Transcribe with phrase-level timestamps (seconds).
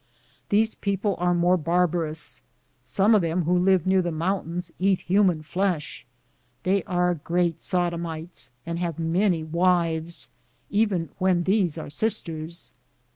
[0.49, 2.41] These people are more barbarous.
[2.83, 6.07] Some of them who live near the mountains eat hu man flesh.
[6.63, 10.31] They are great sodomites, and have many wives,
[10.71, 12.71] even when these are sis ters.